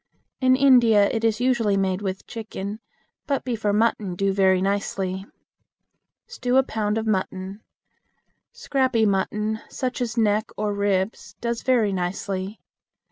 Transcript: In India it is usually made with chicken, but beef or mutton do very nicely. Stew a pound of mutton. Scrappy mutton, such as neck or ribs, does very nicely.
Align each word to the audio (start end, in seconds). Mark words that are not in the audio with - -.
In 0.39 0.55
India 0.55 1.07
it 1.11 1.23
is 1.23 1.39
usually 1.39 1.77
made 1.77 2.01
with 2.01 2.25
chicken, 2.25 2.79
but 3.27 3.43
beef 3.45 3.63
or 3.63 3.71
mutton 3.71 4.15
do 4.15 4.33
very 4.33 4.59
nicely. 4.59 5.27
Stew 6.25 6.57
a 6.57 6.63
pound 6.63 6.97
of 6.97 7.05
mutton. 7.05 7.61
Scrappy 8.51 9.05
mutton, 9.05 9.59
such 9.69 10.01
as 10.01 10.17
neck 10.17 10.49
or 10.57 10.73
ribs, 10.73 11.35
does 11.39 11.61
very 11.61 11.93
nicely. 11.93 12.59